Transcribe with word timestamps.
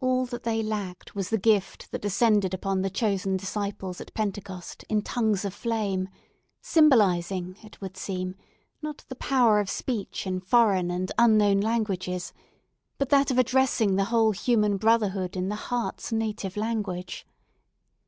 All 0.00 0.26
that 0.26 0.42
they 0.42 0.60
lacked 0.60 1.14
was, 1.14 1.30
the 1.30 1.38
gift 1.38 1.92
that 1.92 2.02
descended 2.02 2.52
upon 2.52 2.82
the 2.82 2.90
chosen 2.90 3.36
disciples 3.36 4.00
at 4.00 4.12
Pentecost, 4.12 4.82
in 4.88 5.02
tongues 5.02 5.44
of 5.44 5.54
flame; 5.54 6.08
symbolising, 6.60 7.56
it 7.62 7.80
would 7.80 7.96
seem, 7.96 8.34
not 8.82 9.04
the 9.08 9.14
power 9.14 9.60
of 9.60 9.70
speech 9.70 10.26
in 10.26 10.40
foreign 10.40 10.90
and 10.90 11.12
unknown 11.16 11.60
languages, 11.60 12.32
but 12.98 13.10
that 13.10 13.30
of 13.30 13.38
addressing 13.38 13.94
the 13.94 14.06
whole 14.06 14.32
human 14.32 14.78
brotherhood 14.78 15.36
in 15.36 15.48
the 15.48 15.54
heart's 15.54 16.10
native 16.10 16.56
language. 16.56 17.24